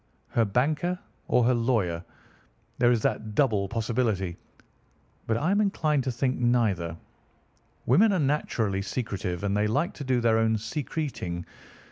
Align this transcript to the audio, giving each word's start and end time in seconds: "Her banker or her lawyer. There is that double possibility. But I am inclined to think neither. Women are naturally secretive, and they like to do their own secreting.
"Her 0.29 0.45
banker 0.45 0.97
or 1.27 1.43
her 1.43 1.53
lawyer. 1.53 2.03
There 2.79 2.89
is 2.91 3.03
that 3.03 3.35
double 3.35 3.67
possibility. 3.69 4.35
But 5.27 5.37
I 5.37 5.51
am 5.51 5.61
inclined 5.61 6.03
to 6.05 6.11
think 6.11 6.39
neither. 6.39 6.97
Women 7.85 8.11
are 8.11 8.17
naturally 8.17 8.81
secretive, 8.81 9.43
and 9.43 9.55
they 9.55 9.67
like 9.67 9.93
to 9.93 10.03
do 10.03 10.19
their 10.19 10.39
own 10.39 10.57
secreting. 10.57 11.45